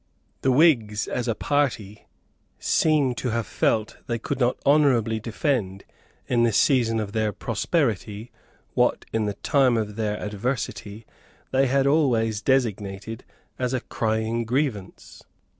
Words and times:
The 0.41 0.51
Whigs, 0.51 1.07
as 1.07 1.27
a 1.27 1.35
party, 1.35 2.07
seem 2.57 3.13
to 3.13 3.29
have 3.29 3.45
felt 3.45 3.89
that 3.97 4.07
they 4.07 4.17
could 4.17 4.39
not 4.39 4.57
honourably 4.65 5.19
defend, 5.19 5.83
in 6.25 6.41
the 6.41 6.51
season 6.51 6.99
of 6.99 7.11
their 7.11 7.31
prosperity, 7.31 8.31
what, 8.73 9.05
in 9.13 9.27
the 9.27 9.35
time 9.35 9.77
of 9.77 9.97
their 9.97 10.17
adversity, 10.19 11.05
they 11.51 11.67
had 11.67 11.85
always 11.85 12.41
designated 12.41 13.23
as 13.59 13.75
a 13.75 13.79
crying 13.79 14.43
grievance. 14.43 15.23